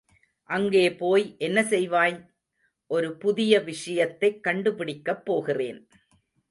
அங்கே 0.43 0.95
போய் 0.95 1.35
என்ன 1.37 1.61
செய்வாய்? 1.61 2.25
ஒரு 2.87 3.17
புதிய 3.17 3.59
விஷயத்தைக் 3.59 4.43
கண்டுபிடிக்கப் 4.43 5.25
போகிறேன். 5.25 5.87